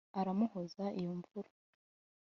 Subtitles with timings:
[0.19, 1.49] aramuhoza iyo nvuro,